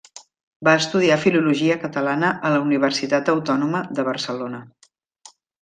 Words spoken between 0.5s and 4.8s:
Va estudiar filologia catalana a la Universitat Autònoma de Barcelona.